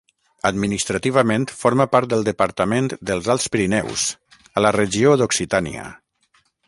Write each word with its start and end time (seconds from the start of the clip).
Administrativament 0.49 1.43
forma 1.57 1.85
part 1.95 2.09
del 2.13 2.25
departament 2.29 2.89
dels 3.11 3.29
Alts 3.35 3.45
Pirineus, 3.57 4.07
a 4.55 4.65
la 4.67 4.73
regió 4.79 5.13
d'Occitània. 5.23 5.85